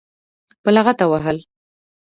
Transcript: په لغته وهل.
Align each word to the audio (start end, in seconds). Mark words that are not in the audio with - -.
په 0.63 0.69
لغته 0.75 1.05
وهل. 1.11 1.37